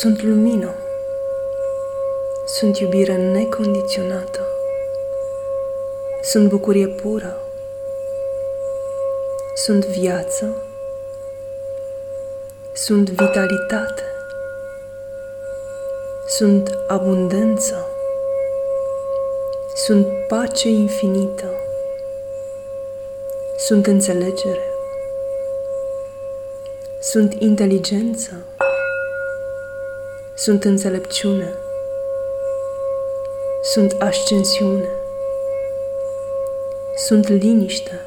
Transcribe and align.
Sunt 0.00 0.22
lumină. 0.22 0.74
Sunt 2.46 2.78
iubire 2.78 3.16
necondiționată. 3.16 4.40
Sunt 6.22 6.48
bucurie 6.48 6.86
pură. 6.86 7.36
Sunt 9.54 9.84
viață. 9.86 10.56
Sunt 12.72 13.10
vitalitate. 13.10 14.02
Sunt 16.26 16.78
abundență. 16.86 17.88
Sunt 19.74 20.06
pace 20.28 20.68
infinită. 20.68 21.50
Sunt 23.56 23.86
înțelegere. 23.86 24.64
Sunt 27.00 27.32
inteligență. 27.38 28.32
Sunt 30.38 30.64
înțelepciune. 30.64 31.54
Sunt 33.62 33.96
ascensiune. 33.98 34.88
Sunt 36.96 37.28
liniște. 37.28 38.00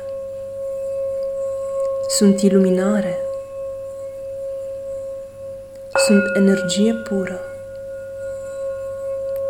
Sunt 2.07 2.41
iluminare. 2.41 3.17
Sunt 6.05 6.23
energie 6.35 6.93
pură. 6.93 7.39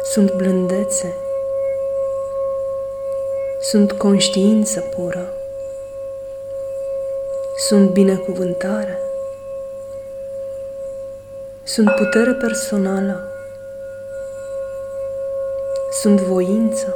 Sunt 0.04 0.34
blândețe. 0.34 1.16
Sunt 3.62 3.92
conștiință 3.92 4.80
pură. 4.80 5.34
Sunt 7.68 7.90
binecuvântare. 7.90 9.09
Sunt 11.70 11.90
putere 11.96 12.34
personală. 12.34 13.28
Sunt 15.92 16.20
voință. 16.20 16.96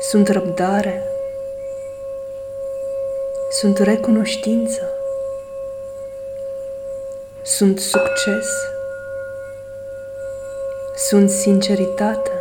Sunt 0.00 0.28
răbdare. 0.28 1.02
Sunt 3.50 3.78
recunoștință. 3.78 4.82
Sunt 7.42 7.78
succes. 7.78 8.46
Sunt 10.96 11.30
sinceritate. 11.30 12.32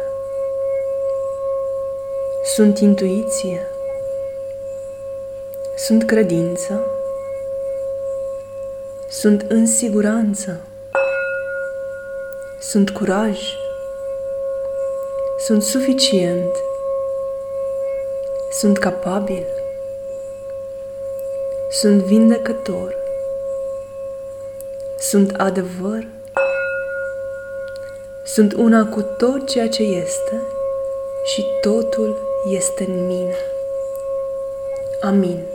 Sunt 2.43 2.79
intuiție. 2.79 3.67
Sunt 5.75 6.03
credință. 6.05 6.92
Sunt 9.13 9.45
în 9.47 9.65
siguranță. 9.65 10.61
Sunt 12.59 12.89
curaj. 12.89 13.39
Sunt 15.45 15.63
suficient. 15.63 16.55
Sunt 18.51 18.77
capabil. 18.77 19.45
Sunt 21.71 22.01
vindecător. 22.01 22.95
Sunt 24.99 25.31
adevăr. 25.31 26.07
Sunt 28.25 28.53
una 28.53 28.85
cu 28.85 29.01
tot 29.01 29.49
ceea 29.49 29.69
ce 29.69 29.83
este 29.83 30.41
și 31.25 31.45
totul 31.61 32.17
este 32.49 32.83
în 32.83 33.05
mine. 33.05 33.35
Amin. 35.01 35.52